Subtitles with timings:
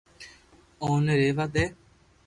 [0.81, 1.65] اوني رھيوا دي